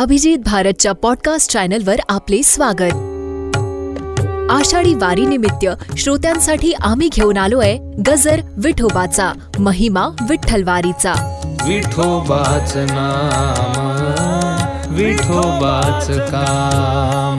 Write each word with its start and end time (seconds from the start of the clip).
अभिजित 0.00 0.38
भारतच्या 0.38 0.92
पॉडकास्ट 0.92 1.52
चॅनलवर 1.52 1.96
आपले 2.08 2.42
स्वागत. 2.42 2.92
आषाढी 4.50 4.94
वारीनिमित्त 4.94 5.66
श्रोत्यांसाठी 5.98 6.72
आम्ही 6.72 7.08
घेऊन 7.12 7.36
आलोय 7.36 7.78
गजर 8.06 8.40
विठोबाचा 8.56 9.32
महिमा 9.58 10.00
विठ्ठलवारीचा. 10.00 11.40
विठोबाच 11.66 12.76
नाम 12.76 14.94
विठोबाच 14.94 16.10
काम. 16.10 17.29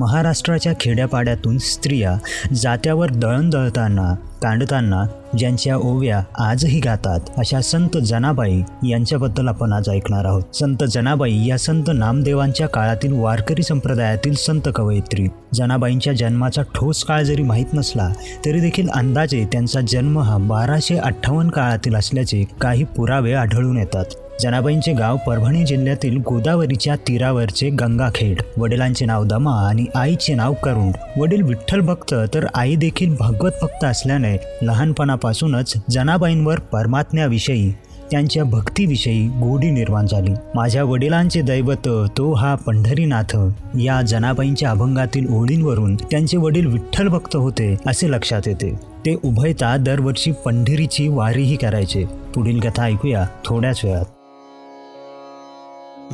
महाराष्ट्राच्या 0.00 0.72
खेड्यापाड्यातून 0.80 1.56
स्त्रिया 1.58 2.16
जात्यावर 2.54 3.10
दळण 3.10 3.48
दळताना 3.50 4.14
कांडताना 4.42 5.04
ज्यांच्या 5.38 5.76
ओव्या 5.76 6.22
आजही 6.38 6.78
गातात 6.80 7.20
अशा 7.38 7.60
संत 7.60 7.96
जनाबाई 7.96 8.60
यांच्याबद्दल 8.88 9.48
आपण 9.48 9.72
आज 9.72 9.88
ऐकणार 9.88 10.24
आहोत. 10.24 10.42
संत 10.54 10.84
जनाबाई 10.90 11.44
या 11.46 11.58
संत 11.58 11.90
नामदेवांच्या 11.94 12.68
काळातील 12.68 13.12
वारकरी 13.12 13.62
संप्रदायातील 13.62 14.34
संत 14.34 14.68
कवयित्री. 14.74 15.26
जनाबाईंच्या 15.54 16.12
जन्माचा 16.12 16.62
ठोस 16.74 17.04
काळ 17.04 17.22
जरी 17.22 17.42
माहीत 17.42 17.74
नसला 17.74 18.08
तरी 18.46 18.60
देखील 18.60 18.88
अंदाजे 18.88 19.44
त्यांचा 19.52 19.80
जन्म 19.88 20.18
हा 20.18 20.36
बाराशे 20.38 20.96
अठ्ठावन्न 20.96 21.50
काळातील 21.50 21.94
असल्याचे 21.94 22.44
काही 22.60 22.84
पुरावे 22.96 23.32
आढळून 23.32 23.76
येतात. 23.76 24.04
जनाबाईंचे 24.40 24.92
गाव 24.92 25.16
परभणी 25.16 25.64
जिल्ह्यातील 25.64 26.16
गोदावरीच्या 26.18 26.94
तीरावरचे 26.96 27.68
गंगाखेड. 27.70 28.42
वडिलांचे 28.56 29.06
नाव 29.06 29.24
दमा 29.24 29.52
आणि 29.68 29.84
आईचे 29.94 30.34
नाव 30.34 30.52
करुण. 30.52 30.92
वडील 31.20 31.42
विठ्ठल 31.42 31.80
भक्त 31.80 32.14
तर 32.34 32.46
आई 32.54 32.74
देखील 32.74 33.14
भागवत 33.16 33.50
भक्त 33.62 33.84
असल्याने 33.84 34.36
लहानपणापासूनच 34.62 35.74
जनाबाईंवर 35.90 36.60
परमात्म्याविषयी 36.60 37.72
त्यांच्या 38.10 38.44
भक्तीविषयी 38.44 39.26
गोडी 39.28 39.70
निर्माण 39.70 40.06
झाली. 40.06 40.32
माझ्या 40.54 40.84
वडिलांचे 40.84 41.40
दैवत 41.40 41.88
तो 42.16 42.32
हा 42.32 42.54
पंढरीनाथ. 42.54 43.36
या 43.80 44.02
जनाबाईंच्या 44.02 44.70
अभंगातील 44.70 45.34
ओळींवरून 45.34 45.96
त्यांचे 45.96 46.36
वडील 46.36 46.66
विठ्ठल 46.66 47.08
भक्त 47.08 47.36
होते 47.36 47.76
असे 47.86 48.10
लक्षात 48.10 48.42
येते. 48.46 48.74
ते 49.06 49.16
उभयता 49.24 49.76
दरवर्षी 49.76 50.32
पंढरीची 50.44 51.08
वारीही 51.08 51.56
करायचे. 51.56 52.04
पुढील 52.34 52.60
कथा 52.60 52.84
ऐकूया 52.84 53.26
थोड्याच 53.44 53.80
वेळात. 53.84 54.04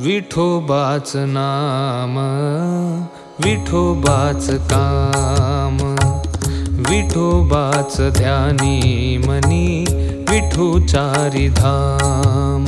विठोबाच 0.05 1.11
नाम 1.15 2.17
विठोबाच 3.45 4.47
काम 4.71 5.77
विठोबाच 6.89 7.97
ध्यानी 8.17 9.17
मनी 9.17 9.85
विठू 10.29 10.67
धाम। 11.59 12.65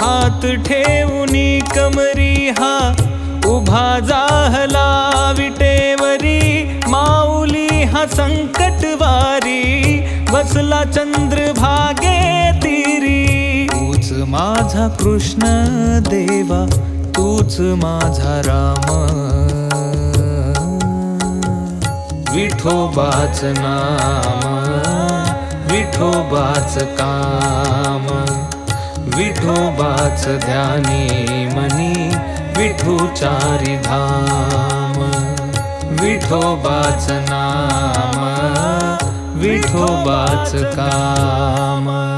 हात 0.00 0.46
ठेवूनी 0.66 1.60
कमरी 1.76 2.34
हा 2.58 2.74
उभा 3.46 3.98
जाहला 4.08 4.88
विटेवरी 5.38 6.40
माऊली 6.88 7.82
हा 7.94 8.06
संकटवारी 8.16 9.62
बसला 10.32 10.84
चंद्रभागे 10.84 12.20
तिरी 12.62 12.71
तूच 12.71 12.71
माझा 14.62 14.88
कृष्ण 14.88 15.40
देवा 16.08 16.66
तूच 17.16 17.56
माझा 17.60 18.40
राम. 18.40 18.84
विठोबाच 22.34 23.40
नाम 23.44 24.44
विठोबाच 25.72 26.78
काम. 26.78 28.06
विठोबाच 29.16 30.26
ध्यानी 30.26 31.46
मनी 31.46 32.08
विठू 32.56 33.06
चारी 33.06 33.76
धाम. 33.76 35.02
विठोबाच 36.00 37.10
नाम 37.10 38.22
विठोबाच 39.38 40.52
काम 40.54 42.11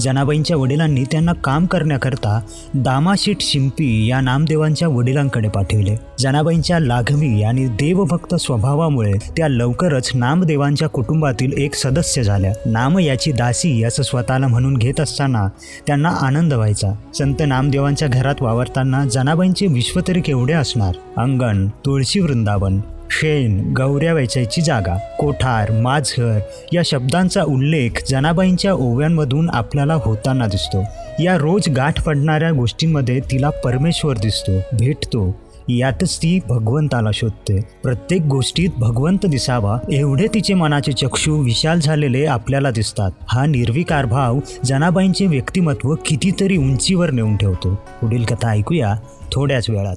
जनाबाईंच्या 0.00 0.56
वडिलांनी 0.56 1.04
त्यांना 1.04 1.32
काम 1.32 1.66
करण्याकरता 1.66 2.40
दामाशीट 2.74 3.36
शिंपी 3.40 4.06
या 4.06 4.20
नामदेवांच्या 4.20 4.88
वडिलांकडे 4.88 5.48
पाठविले. 5.48 5.96
जनाबाईंच्या 6.18 6.78
लाघवी 6.78 7.42
आणि 7.42 7.66
देवभक्त 7.66 8.34
स्वभावामुळे 8.34 9.12
त्या 9.36 9.48
लवकरच 9.48 10.10
नामदेवांच्या 10.14 10.88
कुटुंबातील 10.88 11.52
एक 11.52 11.74
सदस्य 11.74 12.22
झाल्या. 12.22 12.52
नाम 12.66 12.98
याची 12.98 13.32
दासी 13.32 13.84
असं 13.84 14.02
स्वतःला 14.02 14.46
म्हणून 14.46 14.76
घेत 14.76 15.00
असताना 15.00 15.48
त्यांना 15.86 16.08
आनंद 16.08 16.52
व्हायचा. 16.52 16.92
संत 17.14 17.34
नामदेवांच्या 17.46 18.08
घरात 18.08 18.34
वावरताना 18.40 19.04
जनाबाईंचे 19.04 19.66
विश्व 19.66 20.00
तरी 20.08 20.20
केवढे 20.20 20.52
असणार? 20.52 20.94
अंगण 21.16 21.66
तुळशी 21.66 22.20
वृंदावन 22.20 22.80
शेण 23.20 23.72
गौऱ्या 23.72 24.12
वेचायची 24.12 24.60
जागा 24.60 24.98
कोठार 25.18 25.70
माझघर 25.70 26.38
या 26.72 26.82
शब्दांचा 26.84 27.42
उल्लेख 27.42 27.90
जनाबाईंच्या 28.08 28.72
ओव्यांमधून 28.72 29.50
आपल्याला 29.50 29.94
होताना 29.94 30.46
दिसतो. 30.46 30.84
या 31.22 31.36
रोज 31.38 31.68
गाठ 31.68 32.02
पडणाऱ्या 32.02 32.50
गोष्टींमध्ये 32.50 33.20
तिला 33.20 33.50
परमेश्वर 33.50 34.16
दिसतो 34.16 34.52
भेटतो. 34.72 35.40
यातच 35.68 36.18
ती 36.18 36.40
भगवंताला 36.48 37.10
शोधते. 37.14 37.60
प्रत्येक 37.82 38.22
गोष्टीत 38.22 38.68
भगवंत 38.78 39.26
दिसावा 39.26 39.78
एवढे 39.92 40.26
तिचे 40.34 40.54
मनाचे 40.54 40.92
चक्षु 40.92 41.36
विशाल 41.36 41.80
झालेले 41.80 42.26
आपल्याला 42.26 42.70
दिसतात. 42.70 43.10
हा 43.28 43.46
निर्विकार 43.46 44.04
भाव 44.04 44.38
जनाबाईंचे 44.64 45.26
व्यक्तिमत्व 45.26 45.94
कितीतरी 45.94 46.56
उंचीवर 46.56 47.10
नेऊन 47.10 47.36
ठेवतो. 47.36 47.74
पुढील 47.74 48.24
कथा 48.24 48.50
ऐकूया 48.50 48.94
थोड्याच 49.32 49.70
वेळात. 49.70 49.96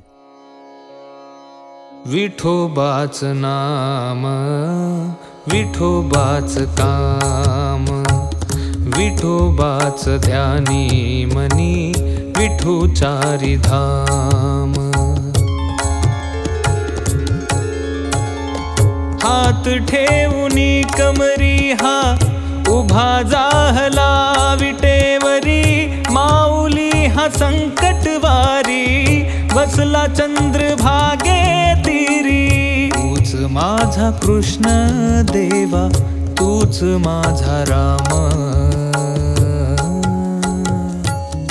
विठोबाच 2.12 3.20
नाम 3.24 4.24
विठोबाच 5.52 6.56
काम 6.80 7.86
विठोबाच 8.98 10.04
ध्यानी 10.26 11.26
मनी 11.34 11.76
विठू 12.38 12.76
धाम। 13.68 14.74
हात 19.24 19.70
ठेवूनी 19.90 20.72
कमरी 20.98 21.72
हा 21.82 21.98
उभा 22.74 23.12
जाहला 23.32 24.12
विटेवरी 24.62 25.64
माऊली 26.14 26.92
हा 27.16 27.28
संकटवारी 27.40 28.84
बसला 29.56 30.06
चंद्रभागे 30.08 31.43
माझा 33.54 34.10
कृष्ण 34.12 34.64
देवा 35.32 35.88
तूच 36.34 36.80
माझा 36.84 37.64
राम. 37.64 38.10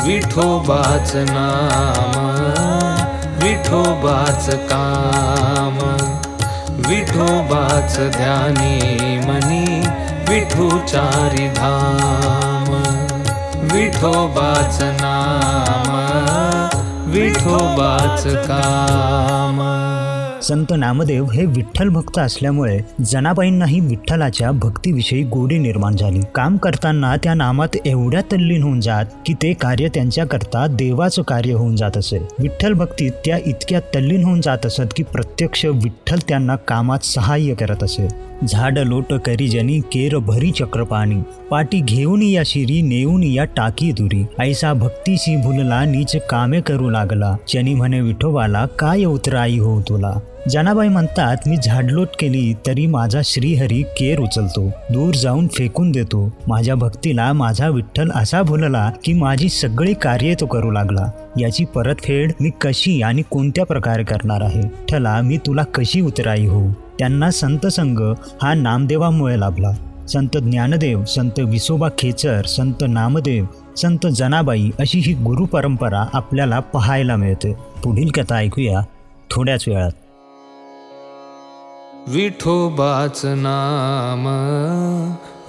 विठोबाच 0.07 1.13
नाम 1.15 2.17
विठोबाच 3.43 4.49
काम. 4.73 5.79
विठोबाच 6.89 7.99
ध्यानी 8.17 8.77
मनी 9.19 9.81
विठू 10.29 10.71
चारी 10.71 11.49
धाम. 11.49 12.73
विठोबाच 13.73 14.79
नाम 14.83 15.93
विठोबाच 17.11 18.25
काम 18.27 19.59
संत 20.43 20.67
नामदेव 20.71 21.25
हे 21.25 21.45
विठ्ठल 21.47 21.89
भक्त 21.89 22.19
असल्यामुळे 22.19 22.79
जनाबाईंनाही 23.07 23.81
विठ्ठलाच्या 23.81 24.51
भक्तीविषयी 24.51 25.23
गोडी 25.23 25.59
निर्माण 25.59 25.97
झाली. 25.97 26.21
काम 26.35 26.57
करताना 26.57 27.17
त्या 27.17 27.35
नामात 27.35 27.77
एवढ्या 27.87 28.21
तल्लीन 28.33 28.63
होऊन 28.63 28.81
जात 28.81 29.05
की 29.27 29.35
ते 29.35 29.53
कार्य 29.53 29.89
त्यांच्याकरता 29.89 30.67
देवाचं 30.67 31.23
कार्य 31.23 31.53
होऊन 31.53 31.77
जात 31.77 31.97
असे. 31.97 32.19
विठ्ठल 32.39 32.73
भक्तीत 32.73 33.13
त्या 33.25 33.39
इतक्या 33.47 33.81
तल्लीन 33.95 34.25
होऊन 34.25 34.41
जात 34.41 34.67
असत 34.67 34.93
की 34.97 35.03
प्रत्यक्ष 35.03 35.65
विठ्ठल 35.67 36.19
त्यांना 36.29 36.57
कामात 36.57 37.05
सहाय्य 37.05 37.55
करत 37.55 37.83
असे. 37.83 38.09
झाड 38.47 38.79
लोट 38.79 39.13
करीजनी 39.13 39.81
केर 39.81 40.17
भरी 40.19 40.51
चक्रपाणी 40.51 41.21
पाटी 41.51 41.81
घेऊन 41.81 42.23
या 42.23 42.43
शिरी 42.47 42.81
नेऊन 42.83 43.23
या 43.23 43.45
टाकी 43.45 43.93
दुरी 43.93 44.25
ऐसा 44.41 44.73
भक्तीशी 44.73 45.37
भुलला 45.37 45.85
नीच 45.85 46.17
कामे 46.31 46.61
करू 46.61 46.91
लागला. 46.91 47.37
चनी 47.49 47.75
म्हणे 47.75 48.01
विठोबाला 48.01 48.67
काय 48.79 49.05
उतराई 49.05 49.59
हो 49.59 49.81
तुला? 49.81 50.13
जनाबाई 50.49 50.89
म्हणतात 50.89 51.37
मी 51.47 51.57
झाडलोट 51.65 52.09
केली 52.19 52.55
तरी 52.67 52.87
माझा 52.87 53.21
श्रीहरी 53.25 53.83
केर 53.83 54.21
उचलतो 54.21 54.67
दूर 54.91 55.15
जाऊन 55.15 55.47
फेकून 55.49 55.91
देतो. 55.91 56.33
माझ्या 56.49 56.75
भक्तीला 56.75 57.33
माझा 57.33 57.69
विठ्ठल 57.69 58.11
असा 58.15 58.43
भुलला 58.43 58.91
की 59.05 59.13
माझी 59.13 59.49
सगळी 59.49 59.95
कार्य 59.95 60.35
तो 60.41 60.47
करू 60.47 60.71
लागला. 60.71 61.11
याची 61.41 61.65
परतफेड 61.65 62.33
मी 62.41 62.51
कशी 62.61 63.03
आणि 63.03 63.23
कोणत्या 63.23 63.67
प्रकारे 63.67 64.05
करणार 64.05 64.41
आहे? 64.41 64.63
ठला 64.89 65.21
मी 65.21 65.37
तुला 65.37 65.63
कशी 65.63 66.01
उतराई 66.01 66.47
हो 66.47 66.63
त्यांना 66.99 67.31
संतसंग 67.31 67.99
हा 68.43 68.55
नामदेवामुळे 68.55 69.41
लाभला. 69.41 69.73
संत 70.09 70.37
ज्ञानदेव 70.37 71.05
संत 71.05 71.39
विसोबा 71.39 71.89
खेचर 71.99 72.47
संत 72.47 72.85
नामदेव 72.89 73.45
संत 73.77 74.07
जनाबाई 74.07 74.71
अशी 74.81 74.99
ही 74.99 75.13
गुरु 75.15 75.45
परंपरा 75.45 76.05
आपल्याला 76.13 76.61
पाहायला 76.61 77.17
मिळते. 77.17 77.53
पुढील 77.85 78.11
कथा 78.11 78.37
ऐकूया 78.37 78.81
थोड्याच 79.31 79.65
वेळात. 79.69 79.93
विठोबाच 82.09 83.21
नाम 83.25 84.27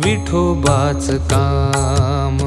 विठोबाच 0.05 1.07
काम 1.31 2.37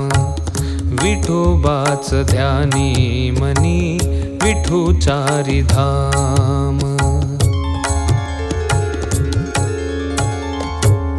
विठोबाच 1.03 2.11
ध्यानी 2.31 3.31
मनी 3.41 3.99
विठुचारी 4.43 5.61
धाम। 5.63 6.79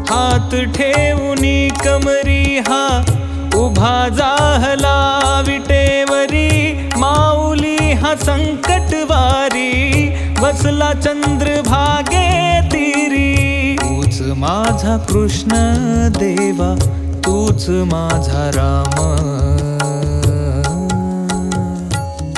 हात 0.10 0.56
ठेवूनी 0.76 1.70
कमरी 1.86 2.58
हा 2.68 2.84
उभा 3.56 3.98
जाहला 4.18 4.98
विटेवरी 5.48 6.50
माऊली 6.98 7.78
हा 8.02 8.16
संकटवारी 8.16 9.74
बसला 10.42 10.92
तूच 10.94 11.57
माझा 14.48 14.98
कृष्ण 14.98 15.50
देवा 16.18 16.76
तूच 17.26 17.70
माझा 17.70 18.52
राम. 18.56 19.00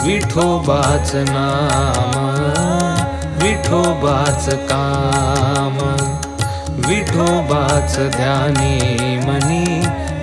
विठोबाच 0.07 1.11
नाम 1.15 2.25
विठोबाच 3.43 4.49
काम. 4.49 5.77
विठोबाच 6.87 7.99
ध्यानी 7.99 8.77
मनी 9.27 9.79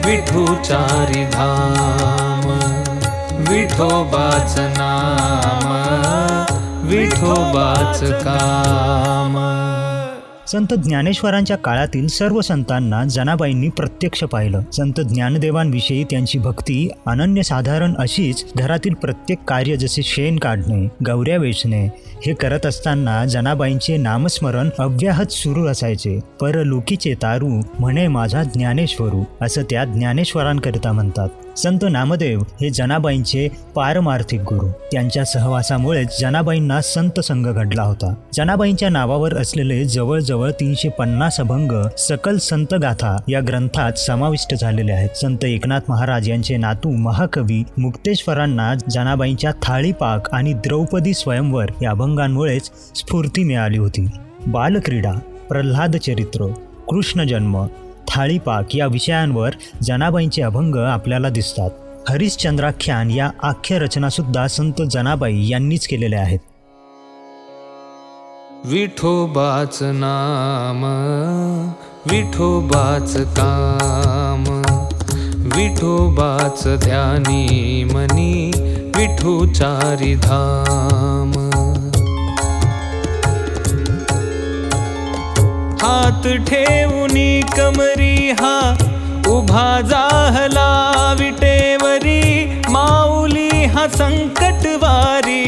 विठुचारी 0.06 1.25
धाम. 1.25 2.50
विठोबाच 3.49 4.55
नाम 4.59 5.73
विठोबाच 6.89 8.00
काम 8.03 9.37
संत 10.48 10.75
ज्ञानेश्वरांच्या 10.75 11.56
काळातील 11.56 12.06
सर्व 12.06 12.40
संतांना 12.40 13.04
जनाबाईंनी 13.04 13.69
प्रत्यक्ष 13.69 14.25
पाहिलं. 14.25 14.60
संत 14.72 15.00
ज्ञानदेवांविषयी 15.00 16.04
त्यांची 16.04 16.38
भक्ती 16.38 16.88
अनन्यसाधारण 17.06 17.94
अशीच 17.98 18.44
घरातील 18.56 18.94
प्रत्येक 18.94 19.38
कार्य 19.48 19.76
जसे 19.76 20.02
शेण 20.02 20.38
काढणे 20.38 20.88
गौऱ्या 21.06 21.37
वेचणे 21.37 21.87
हे 22.26 22.34
करत 22.34 22.66
असताना 22.66 23.25
जनाबाईंचे 23.25 23.96
नामस्मरण 23.96 24.70
अव्याहत 24.78 25.32
सुरू 25.32 25.66
असायचे. 25.66 26.20
परलोकीचे 26.40 27.14
तारू 27.14 27.60
म्हणे 27.78 28.08
माझा 28.08 28.43
ज्ञानेश्वरू 28.43 29.25
असं 29.40 29.62
त्या 29.70 29.84
ज्ञानेश्वरांकरिता 29.84 30.93
म्हणतात. 30.93 31.28
संत 31.58 31.78
नामदेव 31.90 32.40
हे 32.40 32.70
जनाबाईंचे 32.70 33.48
पारमार्थिक 33.75 34.40
गुरु. 34.40 34.69
त्यांच्या 34.93 35.25
सहवासामुळेच 35.25 36.20
जनाबाईंना 36.20 36.81
संत 36.81 37.20
संघ 37.20 37.48
घडला 37.48 37.82
होता. 37.82 38.14
जनाबाईंच्या 38.34 38.88
नावावर 38.88 39.37
असलेले 39.37 39.84
जवळजवळ 39.84 40.36
तीनशे 40.44 40.88
पन्नास 40.88 41.41
अभंग 41.41 41.73
सकल 41.99 42.38
संत 42.38 42.75
गाथा 42.75 43.17
या 43.29 43.41
ग्रंथात 43.41 43.93
समाविष्ट 43.93 44.55
झालेले 44.55 44.93
आहेत. 44.93 45.09
संत 45.17 45.44
एकनाथ 45.44 45.81
महाराज 45.88 46.29
यांचे 46.29 46.56
नातू 46.56 46.91
महाकवी 46.91 47.65
मुक्तेश्वरांना 47.79 48.75
जनाबाईंच्या 48.91 49.53
थाळीपाक 49.62 50.35
आणि 50.35 50.53
द्रौपदी 50.53 51.15
स्वयंवर 51.15 51.67
या 51.83 51.91
अभंगांमुळेच 51.91 52.71
स्फूर्ती 52.97 53.44
मिळाली 53.44 53.79
होती. 53.79 54.06
बालक्रीडा 54.47 55.12
प्रल्हाद 55.49 55.97
चरित्र 55.97 56.47
कृष्ण 56.89 57.25
जन्म 57.25 57.67
थाळीपाक 58.09 58.77
या 58.77 58.87
विषयांवर 58.87 59.50
जनाबाईंचे 59.82 60.43
अभंग 60.43 60.77
आपल्याला 60.77 61.29
दिसतात. 61.29 61.71
हरिश्चंद्राख्यान 62.09 63.11
या 63.11 63.31
आख्य 63.43 63.79
रचनासुद्धा 63.79 64.47
संत 64.47 64.82
जनाबाई 64.91 65.49
यांनीच 65.49 65.87
केलेल्या 65.87 66.21
आहेत. 66.21 66.39
विठोबाच 68.71 69.79
नाम 69.97 70.81
विठोबाच 72.11 73.13
काम 73.39 74.45
विठोबाच 75.57 76.63
ध्यानी 76.85 77.85
मनी 77.93 78.33
विठुचारी 78.97 80.15
धाम। 80.25 81.33
हात 85.83 86.27
ठेवूनी 86.49 87.31
कमरी 87.57 88.17
हा 88.41 88.57
उभा 89.37 89.69
जाहला 89.91 90.69
विटेवरी 91.21 92.23
माऊली 92.73 93.49
हा 93.75 93.87
संकटवारी 93.97 95.45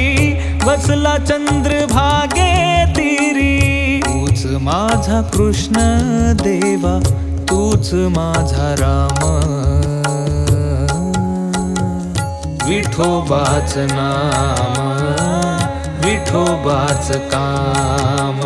बसला 0.67 1.17
चंद्रभागे 1.29 2.48
तिरी। 2.85 4.03
तूच 4.03 4.45
माझा 4.63 5.23
कृष्ण 5.23 5.75
देवा 6.43 6.99
तूच 7.45 7.95
माझा 7.95 8.75
राम। 8.75 9.19
विठोबाच 12.69 13.75
नाम 13.77 14.79
विठोबाच 16.05 17.11
काम 17.35 18.41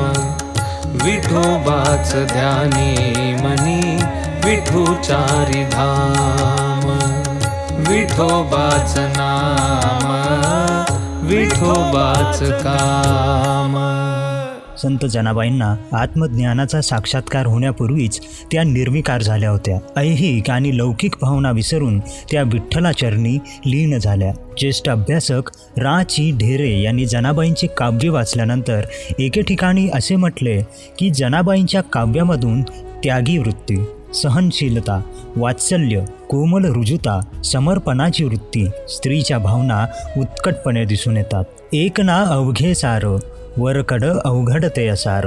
विठोबाच 1.04 2.12
ध्यानी 2.14 2.92
मनी 3.34 3.96
विठोचारी 4.44 5.64
धाम। 5.64 6.88
विठोबाच 7.88 8.94
नाम 9.16 10.08
विठोबाच 11.26 12.38
काम। 12.42 13.74
संत 14.78 15.04
जनाबाईंना 15.04 15.74
आत्मज्ञानाचा 15.92 16.80
साक्षात्कार 16.80 17.46
होण्यापूर्वीच 17.46 18.20
त्या 18.52 18.62
निर्विकार 18.62 19.22
झाल्या 19.22 19.50
होत्या. 19.50 19.78
ऐहिक 19.96 20.50
आणि 20.50 20.76
लौकिक 20.78 21.14
भावना 21.20 21.50
विसरून 21.50 21.98
त्या 22.00 22.42
विठ्ठलाचरणी 22.42 23.38
लीन 23.66 23.98
झाल्या. 23.98 24.32
ज्येष्ठ 24.58 24.88
अभ्यासक 24.88 25.50
रा 25.78 26.02
ची 26.02 26.30
ढेरे 26.36 26.82
यांनी 26.82 27.06
जनाबाईंचे 27.06 27.66
काव्य 27.66 28.08
वाचल्यानंतर 28.08 28.80
एके 29.18 29.42
ठिकाणी 29.42 29.88
असे 29.94 30.16
म्हटले 30.16 30.60
की 30.98 31.10
जनाबाईंच्या 31.10 31.80
काव्यामधून 31.80 32.62
त्यागी 33.04 33.38
वृत्ती 33.38 33.84
सहनशीलता 34.14 35.02
वात्सल्य 35.36 36.04
कोमल 36.28 36.64
रुजुता 36.64 37.20
समर्पणाची 37.44 38.24
वृत्ती 38.24 38.66
स्त्रीच्या 38.88 39.38
भावना 39.38 39.86
उत्कटपणे 40.16 40.84
दिसून 40.84 41.16
येतात. 41.16 41.44
एक 41.72 42.00
ना 42.00 42.22
अवघे 42.22 42.74
सार 42.74 43.04
वरकड 43.56 44.04
अवघडते 44.24 44.86
असार. 44.88 45.26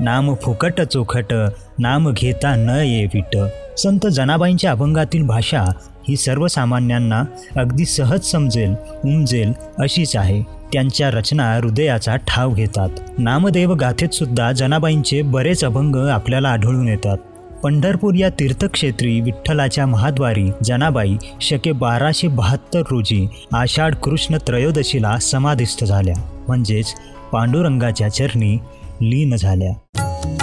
नाम 0.00 0.34
फुकट 0.34 0.80
चोखट 0.80 1.32
नाम 1.78 2.12
घेता 2.12 2.54
न 2.56 2.68
ये 2.68 3.04
विट 3.04 3.36
संत 3.78 4.06
जनाबाईंच्या 4.06 4.70
अभंगातील 4.70 5.22
भाषा 5.22 5.62
ही 6.08 6.16
सर्वसामान्यांना 6.16 7.22
अगदी 7.56 7.84
सहज 7.84 8.20
समजेल 8.20 8.74
उमजेल 9.04 9.52
अशीच 9.78 10.16
आहे. 10.16 10.42
त्यांच्या 10.72 11.10
रचना 11.10 11.54
हृदयाचा 11.54 12.16
ठाव 12.16 12.54
घेतात. 12.54 12.88
नामदेव 13.18 13.74
गाथेत 13.74 14.08
सुद्धा 14.08 14.52
जनाबाईंचे 14.52 15.22
बरेच 15.22 15.64
अभंग 15.64 15.96
आपल्याला 15.96 16.48
आढळून 16.48 16.88
येतात. 16.88 17.16
पंढरपूर 17.62 18.14
या 18.14 18.30
तीर्थक्षेत्री 18.30 19.20
विठ्ठलाच्या 19.20 19.86
महाद्वारी 19.86 20.50
जनाबाई 20.64 21.16
शके 21.40 21.72
बाराशे 21.72 22.28
बहात्तर 22.28 22.82
रोजी 22.90 23.28
आषाढ 23.52 23.94
कृष्ण 23.94 24.36
त्रयोदशीला 24.36 25.18
समाधिस्थ 25.18 25.84
झाल्या. 25.84 26.14
म्हणजेच 26.46 26.86
पांडुरंगाच्या 27.32 28.08
चरणी 28.08 28.58
लीन 29.00 29.36
झाल्या. 29.36 29.72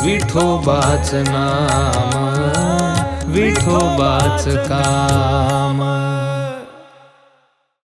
विठोबाच 0.06 1.14
नाम 1.14 3.32
विठोबाच 3.32 4.48
काम. 4.48 5.82